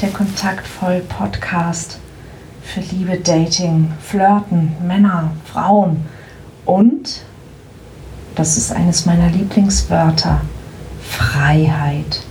[0.00, 1.98] der Kontaktvoll Podcast
[2.62, 6.06] für Liebe, Dating, Flirten, Männer, Frauen
[6.64, 7.22] und,
[8.36, 10.42] das ist eines meiner Lieblingswörter,
[11.02, 12.22] Freiheit.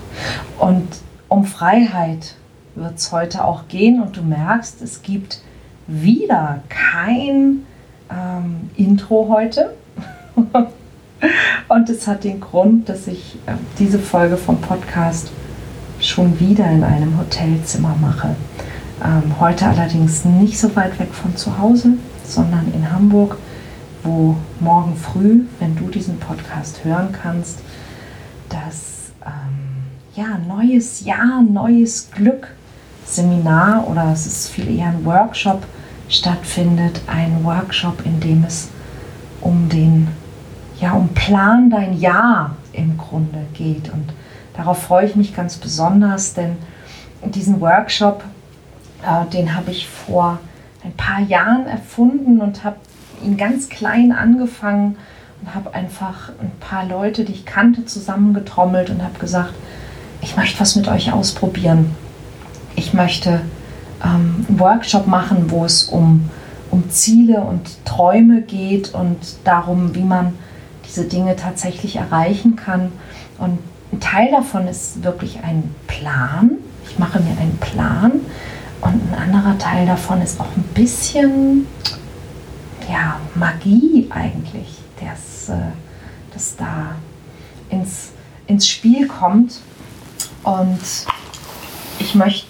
[0.58, 0.88] Und
[1.28, 2.36] um Freiheit
[2.76, 5.42] wird es heute auch gehen und du merkst, es gibt
[5.88, 7.66] wieder kein
[8.10, 9.74] ähm, Intro heute.
[11.68, 15.32] und es hat den Grund, dass ich äh, diese Folge vom Podcast
[16.08, 18.36] schon wieder in einem Hotelzimmer mache.
[19.04, 23.38] Ähm, heute allerdings nicht so weit weg von zu Hause, sondern in Hamburg,
[24.04, 27.60] wo morgen früh, wenn du diesen Podcast hören kannst,
[28.50, 29.86] das ähm,
[30.16, 32.48] ja, neues Jahr, neues Glück
[33.06, 35.66] Seminar oder es ist viel eher ein Workshop
[36.10, 37.02] stattfindet.
[37.08, 38.70] Ein Workshop, in dem es
[39.42, 40.08] um den,
[40.80, 43.90] ja, um Plan dein Jahr im Grunde geht.
[43.90, 44.12] Und
[44.58, 46.58] darauf freue ich mich ganz besonders, denn
[47.24, 48.24] diesen Workshop,
[49.04, 50.40] äh, den habe ich vor
[50.84, 52.78] ein paar Jahren erfunden und habe
[53.24, 54.98] ihn ganz klein angefangen
[55.42, 59.54] und habe einfach ein paar Leute, die ich kannte, zusammengetrommelt und habe gesagt,
[60.22, 61.96] ich möchte was mit euch ausprobieren.
[62.76, 63.42] Ich möchte
[64.04, 66.30] ähm, einen Workshop machen, wo es um,
[66.72, 70.34] um Ziele und Träume geht und darum, wie man
[70.86, 72.92] diese Dinge tatsächlich erreichen kann.
[73.38, 73.60] Und
[73.92, 76.52] ein Teil davon ist wirklich ein Plan.
[76.90, 78.12] Ich mache mir einen Plan.
[78.82, 81.68] Und ein anderer Teil davon ist auch ein bisschen
[82.90, 85.72] ja, Magie eigentlich, das, äh,
[86.34, 86.96] das da
[87.70, 88.12] ins,
[88.46, 89.62] ins Spiel kommt.
[90.44, 90.80] Und
[92.00, 92.48] ich möchte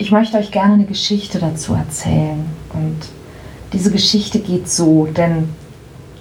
[0.00, 2.46] ich möchte euch gerne eine Geschichte dazu erzählen.
[2.72, 2.96] Und
[3.74, 5.50] diese Geschichte geht so, denn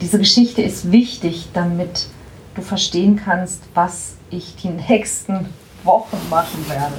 [0.01, 2.07] diese Geschichte ist wichtig, damit
[2.55, 5.47] du verstehen kannst, was ich die nächsten
[5.83, 6.95] Wochen machen werde.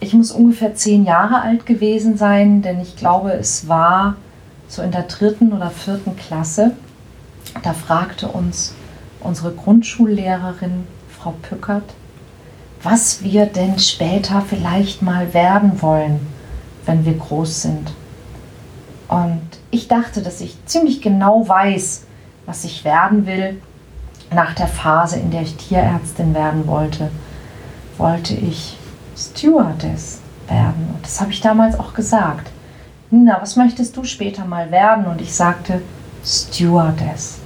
[0.00, 4.16] Ich muss ungefähr zehn Jahre alt gewesen sein, denn ich glaube, es war
[4.66, 6.72] so in der dritten oder vierten Klasse.
[7.62, 8.74] Da fragte uns
[9.20, 10.86] unsere Grundschullehrerin,
[11.18, 11.84] Frau Pückert,
[12.82, 16.26] was wir denn später vielleicht mal werden wollen,
[16.86, 17.92] wenn wir groß sind.
[19.08, 22.06] Und ich dachte, dass ich ziemlich genau weiß,
[22.46, 23.60] was ich werden will.
[24.32, 27.10] Nach der Phase, in der ich Tierärztin werden wollte,
[27.98, 28.76] wollte ich
[29.16, 30.90] Stewardess werden.
[30.94, 32.50] Und das habe ich damals auch gesagt.
[33.10, 35.06] Nina, was möchtest du später mal werden?
[35.06, 35.82] Und ich sagte
[36.24, 37.38] Stewardess.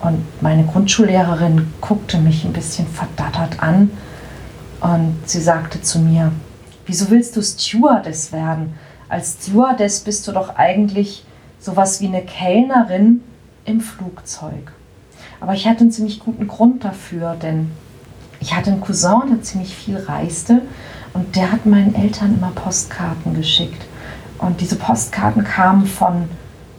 [0.00, 3.90] Und meine Grundschullehrerin guckte mich ein bisschen verdattert an
[4.80, 6.32] und sie sagte zu mir,
[6.86, 8.74] wieso willst du Stewardess werden?
[9.10, 11.24] Als Stewardess bist du doch eigentlich
[11.58, 13.22] sowas wie eine Kellnerin
[13.66, 14.72] im Flugzeug.
[15.40, 17.70] Aber ich hatte einen ziemlich guten Grund dafür, denn
[18.40, 20.62] ich hatte einen Cousin, der ziemlich viel reiste
[21.12, 23.86] und der hat meinen Eltern immer Postkarten geschickt.
[24.38, 26.28] Und diese Postkarten kamen von,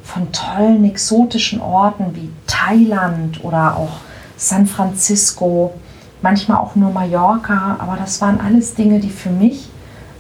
[0.03, 3.99] von tollen exotischen Orten wie Thailand oder auch
[4.37, 5.73] San Francisco
[6.21, 9.69] manchmal auch nur Mallorca, aber das waren alles Dinge, die für mich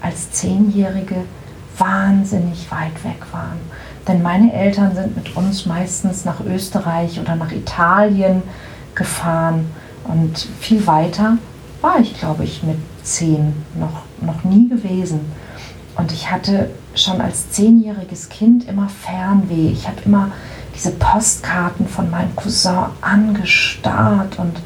[0.01, 1.23] als Zehnjährige
[1.77, 3.59] wahnsinnig weit weg waren.
[4.07, 8.41] Denn meine Eltern sind mit uns meistens nach Österreich oder nach Italien
[8.95, 9.67] gefahren
[10.03, 11.37] und viel weiter
[11.81, 15.19] war ich, glaube ich, mit zehn noch, noch nie gewesen.
[15.95, 19.71] Und ich hatte schon als zehnjähriges Kind immer Fernweh.
[19.71, 20.31] Ich habe immer
[20.75, 24.61] diese Postkarten von meinem Cousin angestarrt und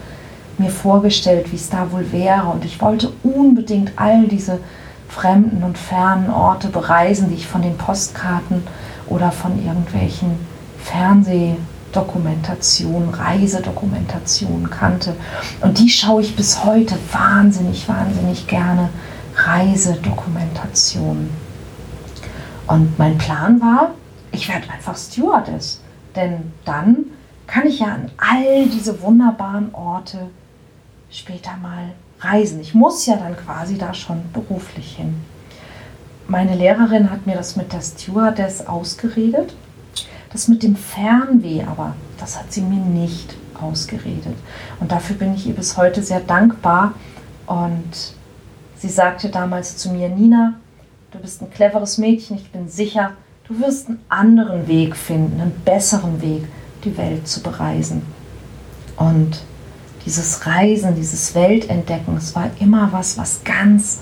[0.57, 2.47] mir vorgestellt, wie es da wohl wäre.
[2.47, 4.59] Und ich wollte unbedingt all diese
[5.09, 8.63] fremden und fernen Orte bereisen, die ich von den Postkarten
[9.07, 10.35] oder von irgendwelchen
[10.79, 15.15] Fernsehdokumentationen, Reisedokumentationen kannte.
[15.61, 18.89] Und die schaue ich bis heute wahnsinnig, wahnsinnig gerne.
[19.35, 21.29] Reisedokumentationen.
[22.67, 23.91] Und mein Plan war,
[24.31, 25.81] ich werde einfach Stewardess.
[26.15, 27.05] Denn dann
[27.47, 30.29] kann ich ja an all diese wunderbaren Orte
[31.11, 32.61] später mal reisen.
[32.61, 35.21] Ich muss ja dann quasi da schon beruflich hin.
[36.27, 39.55] Meine Lehrerin hat mir das mit der Stewardess ausgeredet.
[40.31, 44.35] Das mit dem Fernweh aber, das hat sie mir nicht ausgeredet.
[44.79, 46.93] Und dafür bin ich ihr bis heute sehr dankbar.
[47.45, 48.13] Und
[48.77, 50.55] sie sagte damals zu mir, Nina,
[51.11, 53.11] du bist ein cleveres Mädchen, ich bin sicher,
[53.47, 56.47] du wirst einen anderen Weg finden, einen besseren Weg,
[56.83, 58.01] die Welt zu bereisen.
[58.97, 59.41] Und
[60.05, 63.99] dieses Reisen, dieses Weltentdecken, es war immer was, was ganz,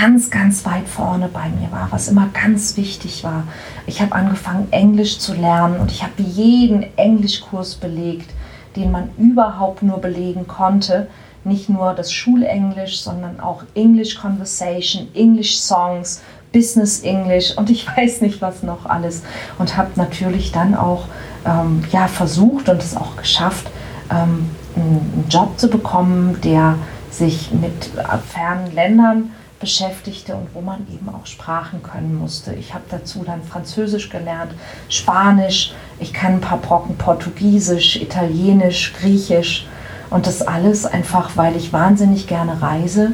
[0.00, 3.44] ganz, ganz weit vorne bei mir war, was immer ganz wichtig war.
[3.86, 8.30] Ich habe angefangen, Englisch zu lernen und ich habe jeden Englischkurs belegt,
[8.76, 11.08] den man überhaupt nur belegen konnte,
[11.42, 16.22] nicht nur das Schulenglisch, sondern auch English Conversation, English Songs,
[16.52, 19.22] Business English und ich weiß nicht was noch alles.
[19.58, 21.06] Und habe natürlich dann auch
[21.44, 23.68] ähm, ja, versucht und es auch geschafft,
[24.10, 26.76] ähm, einen Job zu bekommen, der
[27.10, 27.90] sich mit
[28.28, 32.54] fernen Ländern beschäftigte und wo man eben auch Sprachen können musste.
[32.54, 34.52] Ich habe dazu dann Französisch gelernt,
[34.88, 39.66] Spanisch, ich kann ein paar Brocken Portugiesisch, Italienisch, Griechisch
[40.10, 43.12] und das alles einfach, weil ich wahnsinnig gerne reise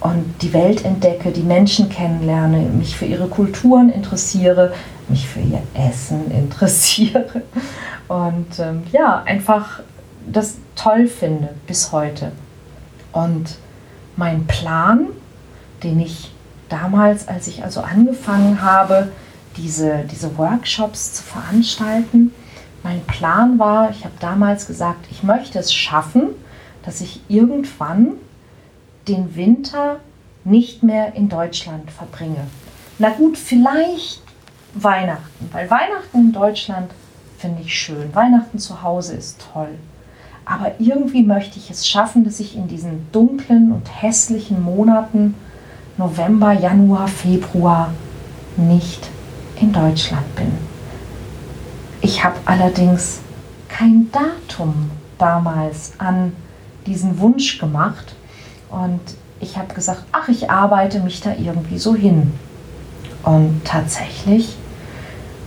[0.00, 4.72] und die Welt entdecke, die Menschen kennenlerne, mich für ihre Kulturen interessiere,
[5.08, 7.42] mich für ihr Essen interessiere
[8.08, 9.80] und ähm, ja, einfach
[10.30, 12.32] das toll finde bis heute.
[13.12, 13.56] Und
[14.16, 15.08] mein Plan,
[15.82, 16.32] den ich
[16.68, 19.12] damals, als ich also angefangen habe,
[19.56, 22.32] diese, diese Workshops zu veranstalten,
[22.82, 26.28] mein Plan war, ich habe damals gesagt, ich möchte es schaffen,
[26.84, 28.12] dass ich irgendwann
[29.08, 30.00] den Winter
[30.44, 32.46] nicht mehr in Deutschland verbringe.
[32.98, 34.22] Na gut, vielleicht
[34.74, 36.90] Weihnachten, weil Weihnachten in Deutschland
[37.38, 38.14] finde ich schön.
[38.14, 39.74] Weihnachten zu Hause ist toll.
[40.44, 45.34] Aber irgendwie möchte ich es schaffen, dass ich in diesen dunklen und hässlichen Monaten
[45.98, 47.92] November, Januar, Februar
[48.56, 49.10] nicht
[49.60, 50.52] in Deutschland bin.
[52.00, 53.18] Ich habe allerdings
[53.68, 56.32] kein Datum damals an
[56.86, 58.14] diesen Wunsch gemacht
[58.70, 59.00] und
[59.40, 62.32] ich habe gesagt, ach, ich arbeite mich da irgendwie so hin.
[63.24, 64.56] Und tatsächlich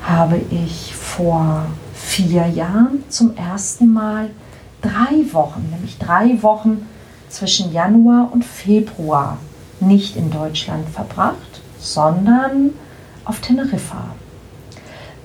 [0.03, 4.29] habe ich vor vier Jahren zum ersten Mal
[4.81, 6.85] drei Wochen, nämlich drei Wochen
[7.29, 9.37] zwischen Januar und Februar
[9.81, 12.73] nicht in Deutschland verbracht, sondern
[13.25, 14.15] auf Teneriffa.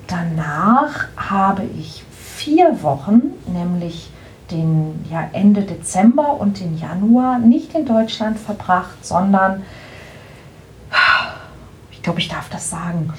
[0.07, 4.11] Danach habe ich vier Wochen, nämlich
[4.51, 9.65] den ja, Ende Dezember und den Januar nicht in Deutschland verbracht, sondern,
[11.91, 13.13] ich glaube, ich darf das sagen,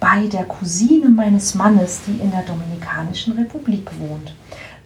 [0.00, 4.34] bei der Cousine meines Mannes, die in der Dominikanischen Republik wohnt.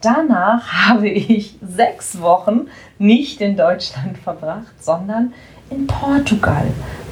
[0.02, 2.68] Danach habe ich sechs Wochen
[2.98, 5.32] nicht in Deutschland verbracht, sondern
[5.70, 6.66] in Portugal,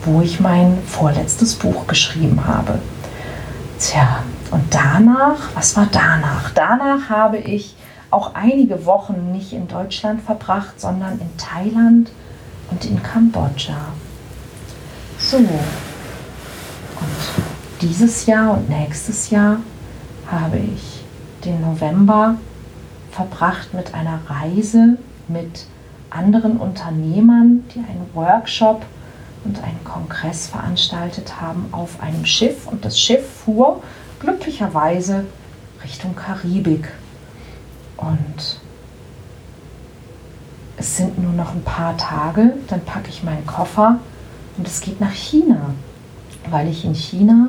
[0.04, 2.78] wo ich mein vorletztes Buch geschrieben habe.
[3.78, 6.50] Tja, und danach, was war danach?
[6.54, 7.74] Danach habe ich
[8.10, 12.10] auch einige Wochen nicht in Deutschland verbracht, sondern in Thailand
[12.70, 13.76] und in Kambodscha.
[15.18, 15.48] So, und
[17.80, 19.58] dieses Jahr und nächstes Jahr
[20.30, 21.04] habe ich
[21.44, 22.36] den November
[23.10, 24.98] verbracht mit einer Reise
[25.28, 25.66] mit
[26.14, 28.84] anderen Unternehmern, die einen Workshop
[29.44, 32.66] und einen Kongress veranstaltet haben auf einem Schiff.
[32.66, 33.82] Und das Schiff fuhr
[34.20, 35.26] glücklicherweise
[35.82, 36.88] Richtung Karibik.
[37.96, 38.60] Und
[40.76, 44.00] es sind nur noch ein paar Tage, dann packe ich meinen Koffer
[44.56, 45.70] und es geht nach China,
[46.50, 47.48] weil ich in China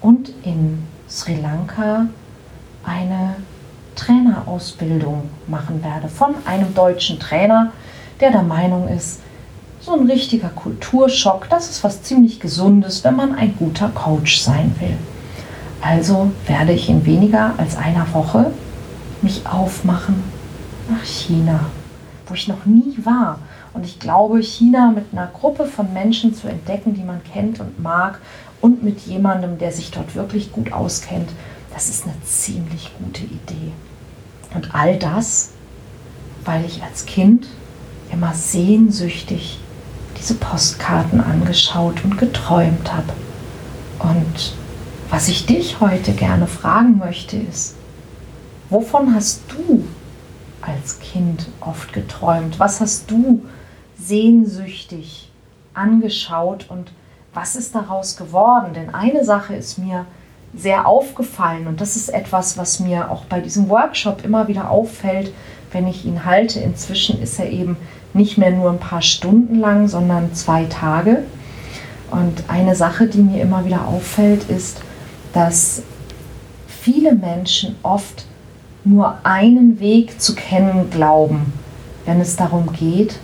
[0.00, 2.06] und in Sri Lanka
[2.84, 3.36] eine
[3.96, 7.72] Trainerausbildung machen werde von einem deutschen Trainer,
[8.20, 9.20] der der Meinung ist,
[9.80, 14.74] so ein richtiger Kulturschock, das ist was ziemlich Gesundes, wenn man ein guter Coach sein
[14.78, 14.96] will.
[15.80, 18.52] Also werde ich in weniger als einer Woche
[19.22, 20.22] mich aufmachen
[20.90, 21.60] nach China,
[22.26, 23.38] wo ich noch nie war.
[23.72, 27.80] Und ich glaube, China mit einer Gruppe von Menschen zu entdecken, die man kennt und
[27.80, 28.20] mag,
[28.60, 31.30] und mit jemandem, der sich dort wirklich gut auskennt,
[31.72, 33.72] das ist eine ziemlich gute Idee.
[34.54, 35.52] Und all das,
[36.44, 37.46] weil ich als Kind
[38.12, 39.58] immer sehnsüchtig
[40.16, 43.12] diese Postkarten angeschaut und geträumt habe.
[43.98, 44.54] Und
[45.10, 47.74] was ich dich heute gerne fragen möchte, ist,
[48.68, 49.84] wovon hast du
[50.60, 52.58] als Kind oft geträumt?
[52.58, 53.42] Was hast du
[53.98, 55.30] sehnsüchtig
[55.74, 56.92] angeschaut und
[57.32, 58.74] was ist daraus geworden?
[58.74, 60.06] Denn eine Sache ist mir
[60.54, 65.32] sehr aufgefallen und das ist etwas, was mir auch bei diesem Workshop immer wieder auffällt,
[65.72, 66.60] wenn ich ihn halte.
[66.60, 67.76] Inzwischen ist er eben
[68.12, 71.24] nicht mehr nur ein paar Stunden lang, sondern zwei Tage.
[72.10, 74.80] Und eine Sache, die mir immer wieder auffällt, ist,
[75.32, 75.82] dass
[76.66, 78.24] viele Menschen oft
[78.84, 81.52] nur einen Weg zu kennen glauben,
[82.06, 83.18] wenn es darum geht,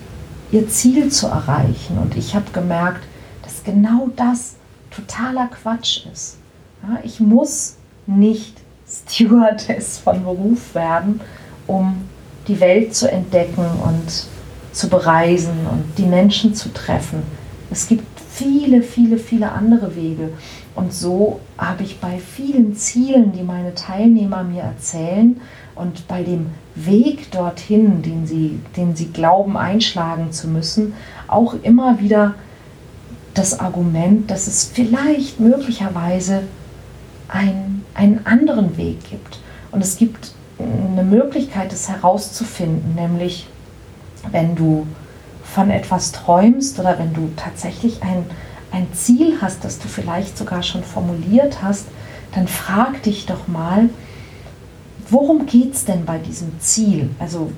[0.53, 1.99] ihr Ziel zu erreichen.
[1.99, 3.03] Und ich habe gemerkt,
[3.43, 4.57] dass genau das
[4.91, 6.37] totaler Quatsch ist.
[6.83, 7.77] Ja, ich muss
[8.07, 11.21] nicht Stewardess von Beruf werden,
[11.67, 12.09] um
[12.47, 14.27] die Welt zu entdecken und
[14.77, 17.23] zu bereisen und die Menschen zu treffen.
[17.71, 20.31] Es gibt viele, viele, viele andere Wege.
[20.75, 25.41] Und so habe ich bei vielen Zielen, die meine Teilnehmer mir erzählen
[25.75, 30.93] und bei dem Weg dorthin, den sie, den sie glauben einschlagen zu müssen,
[31.27, 32.35] auch immer wieder
[33.33, 36.43] das Argument, dass es vielleicht möglicherweise
[37.29, 39.41] ein, einen anderen Weg gibt.
[39.73, 43.47] Und es gibt eine Möglichkeit, es herauszufinden, nämlich
[44.33, 44.87] wenn du
[45.45, 48.25] von etwas träumst oder wenn du tatsächlich ein,
[48.73, 51.87] ein Ziel hast, das du vielleicht sogar schon formuliert hast,
[52.35, 53.89] dann frag dich doch mal,
[55.09, 57.11] worum geht es denn bei diesem Ziel?
[57.19, 57.51] Also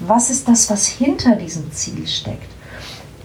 [0.00, 2.50] was ist das, was hinter diesem Ziel steckt?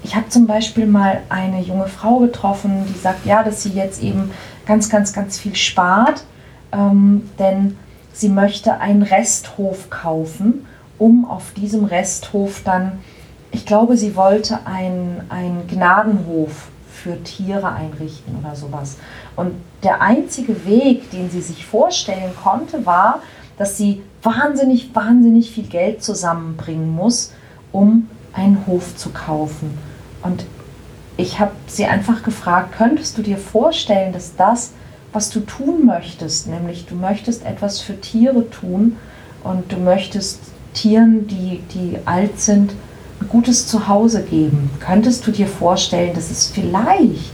[0.03, 4.01] Ich habe zum Beispiel mal eine junge Frau getroffen, die sagt, ja, dass sie jetzt
[4.03, 4.31] eben
[4.65, 6.23] ganz, ganz, ganz viel spart,
[6.71, 7.77] ähm, denn
[8.13, 10.65] sie möchte einen Resthof kaufen,
[10.97, 12.99] um auf diesem Resthof dann,
[13.51, 18.97] ich glaube, sie wollte einen Gnadenhof für Tiere einrichten oder sowas.
[19.35, 23.19] Und der einzige Weg, den sie sich vorstellen konnte, war,
[23.57, 27.31] dass sie wahnsinnig, wahnsinnig viel Geld zusammenbringen muss,
[27.71, 29.77] um einen Hof zu kaufen.
[30.23, 30.45] Und
[31.17, 34.71] ich habe sie einfach gefragt, könntest du dir vorstellen, dass das,
[35.13, 38.97] was du tun möchtest, nämlich du möchtest etwas für Tiere tun
[39.43, 40.39] und du möchtest
[40.75, 42.73] Tieren, die, die alt sind,
[43.19, 47.33] ein gutes Zuhause geben, könntest du dir vorstellen, dass es vielleicht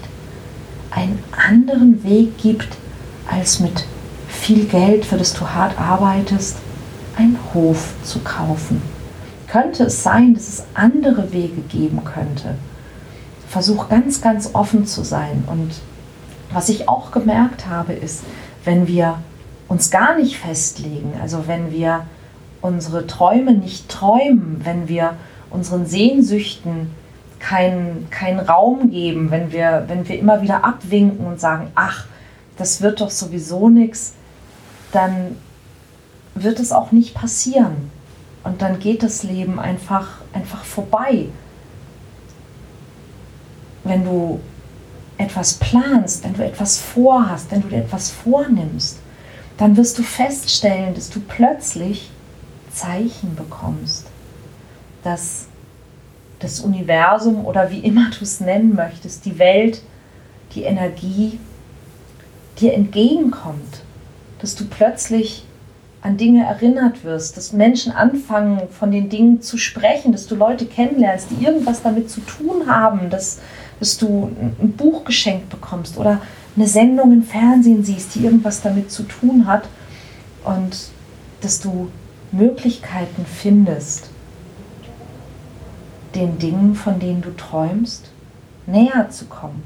[0.91, 2.69] einen anderen Weg gibt,
[3.29, 3.86] als mit
[4.27, 6.57] viel Geld, für das du hart arbeitest,
[7.17, 8.81] einen Hof zu kaufen.
[9.48, 12.55] Könnte es sein, dass es andere Wege geben könnte?
[13.50, 15.43] Versuch ganz, ganz offen zu sein.
[15.48, 15.71] Und
[16.53, 18.24] was ich auch gemerkt habe, ist,
[18.63, 19.17] wenn wir
[19.67, 22.05] uns gar nicht festlegen, also wenn wir
[22.62, 25.15] unsere Träume nicht träumen, wenn wir
[25.50, 26.91] unseren Sehnsüchten
[27.39, 32.06] keinen kein Raum geben, wenn wir, wenn wir immer wieder abwinken und sagen, ach,
[32.58, 34.13] das wird doch sowieso nichts,
[34.91, 35.36] dann
[36.36, 37.91] wird es auch nicht passieren.
[38.44, 41.27] Und dann geht das Leben einfach, einfach vorbei.
[43.84, 44.39] Wenn du
[45.18, 49.00] etwas planst, wenn du etwas vorhast, wenn du dir etwas vornimmst,
[49.58, 52.10] dann wirst du feststellen, dass du plötzlich
[52.73, 54.07] Zeichen bekommst,
[55.03, 55.47] dass
[56.39, 59.81] das Universum oder wie immer du es nennen möchtest, die Welt,
[60.55, 61.39] die Energie
[62.59, 63.83] dir entgegenkommt
[64.41, 65.45] dass du plötzlich
[66.01, 70.65] an Dinge erinnert wirst, dass Menschen anfangen, von den Dingen zu sprechen, dass du Leute
[70.65, 73.39] kennenlernst, die irgendwas damit zu tun haben, dass,
[73.79, 76.19] dass du ein Buch geschenkt bekommst oder
[76.55, 79.69] eine Sendung im Fernsehen siehst, die irgendwas damit zu tun hat
[80.43, 80.75] und
[81.41, 81.89] dass du
[82.31, 84.09] Möglichkeiten findest,
[86.15, 88.11] den Dingen, von denen du träumst,
[88.67, 89.63] näher zu kommen.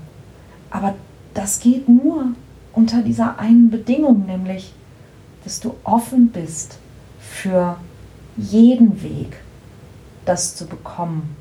[0.70, 0.96] Aber
[1.34, 2.28] das geht nur,
[2.74, 4.74] unter dieser einen Bedingung, nämlich,
[5.44, 6.78] dass du offen bist
[7.20, 7.78] für
[8.36, 9.38] jeden Weg,
[10.26, 11.36] das zu bekommen,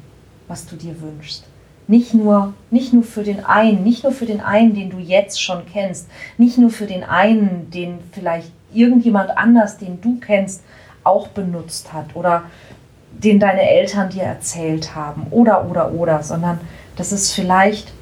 [0.47, 1.45] was du dir wünschst.
[1.87, 5.43] Nicht nur, nicht nur für den einen, nicht nur für den einen, den du jetzt
[5.43, 10.62] schon kennst, nicht nur für den einen, den vielleicht irgendjemand anders, den du kennst,
[11.05, 12.45] auch benutzt hat oder
[13.13, 16.61] den deine Eltern dir erzählt haben oder oder oder, sondern
[16.97, 17.93] dass es vielleicht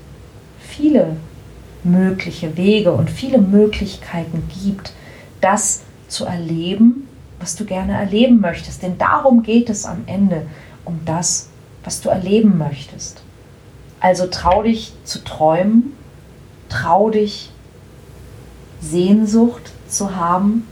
[0.59, 1.17] viele
[1.85, 4.93] mögliche Wege und viele Möglichkeiten gibt,
[5.41, 7.09] das zu erleben,
[7.41, 8.83] was du gerne erleben möchtest.
[8.83, 10.47] Denn darum geht es am Ende,
[10.85, 11.49] um das,
[11.85, 13.23] was du erleben möchtest.
[14.01, 15.97] Also trau dich zu träumen,
[16.69, 17.51] trau dich
[18.81, 20.67] Sehnsucht zu haben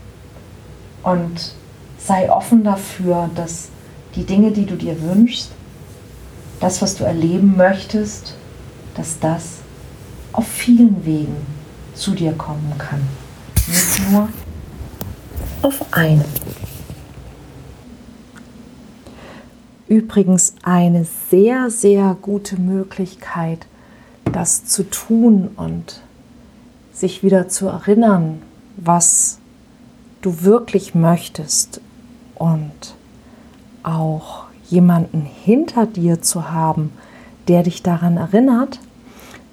[1.03, 1.53] und
[2.05, 3.69] sei offen dafür, dass
[4.15, 5.51] die Dinge, die du dir wünschst,
[6.59, 8.35] das, was du erleben möchtest,
[8.95, 9.57] dass das
[10.33, 11.35] auf vielen Wegen
[11.93, 13.01] zu dir kommen kann.
[13.67, 14.29] Nicht nur
[15.61, 16.25] auf einem.
[19.87, 23.67] Übrigens eine sehr, sehr gute Möglichkeit,
[24.23, 26.01] das zu tun und
[26.93, 28.41] sich wieder zu erinnern,
[28.77, 29.39] was
[30.21, 31.81] du wirklich möchtest
[32.41, 32.95] und
[33.83, 36.91] auch jemanden hinter dir zu haben,
[37.47, 38.79] der dich daran erinnert,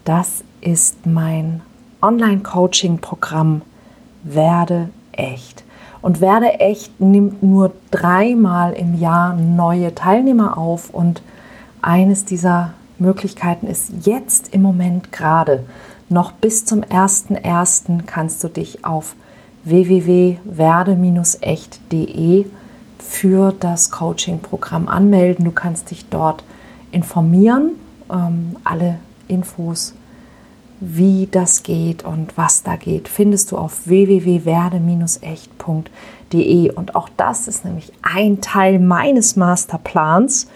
[0.07, 1.61] das ist mein
[2.01, 3.61] Online-Coaching-Programm
[4.25, 5.65] Werde echt.
[6.01, 11.21] Und Werde echt nimmt nur dreimal im Jahr neue Teilnehmer auf und
[11.83, 15.67] eines dieser Möglichkeiten ist jetzt im Moment gerade.
[16.09, 18.07] Noch bis zum 1.1.
[18.07, 19.15] kannst du dich auf
[19.65, 22.47] www.werde-echt.de
[22.99, 25.45] für das Coaching-Programm anmelden.
[25.45, 26.43] Du kannst dich dort
[26.91, 27.73] informieren.
[28.11, 29.95] Ähm, alle Infos
[30.81, 36.71] wie das geht und was da geht, findest du auf www.werde-echt.de.
[36.71, 40.47] Und auch das ist nämlich ein Teil meines Masterplans,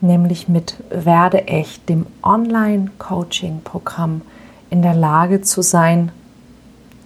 [0.00, 4.22] nämlich mit Werde echt, dem Online-Coaching-Programm,
[4.70, 6.10] in der Lage zu sein,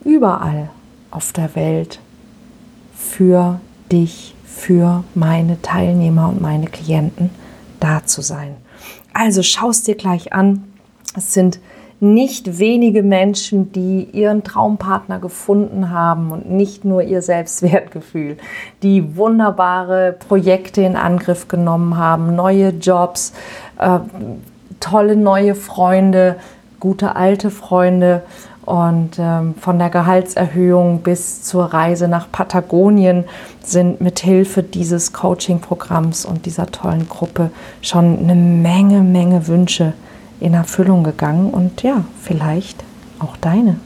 [0.05, 0.71] überall
[1.11, 2.01] auf der Welt
[2.95, 7.31] für dich, für meine Teilnehmer und meine Klienten
[7.79, 8.57] da zu sein.
[9.13, 10.65] Also schaust dir gleich an.
[11.15, 11.61] Es sind
[12.01, 18.39] nicht wenige Menschen, die ihren Traumpartner gefunden haben und nicht nur ihr Selbstwertgefühl,
[18.83, 23.33] die wunderbare Projekte in Angriff genommen haben, neue Jobs,
[23.79, 23.99] äh,
[24.81, 26.37] tolle neue Freunde,
[26.81, 28.23] gute alte Freunde
[28.67, 33.25] und ähm, von der Gehaltserhöhung bis zur Reise nach Patagonien
[33.63, 39.95] sind mit Hilfe dieses Coaching-Programms und dieser tollen Gruppe schon eine Menge, Menge Wünsche
[40.41, 42.83] in Erfüllung gegangen und ja, vielleicht
[43.21, 43.77] auch deine.